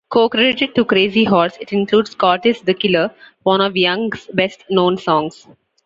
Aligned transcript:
Co-credited 0.09 0.73
to 0.73 0.83
Crazy 0.83 1.25
Horse, 1.25 1.57
it 1.61 1.71
includes 1.73 2.15
"Cortez 2.15 2.59
the 2.61 2.73
Killer," 2.73 3.11
one 3.43 3.61
of 3.61 3.77
Young's 3.77 4.25
best-known 4.33 4.97
songs. 4.97 5.45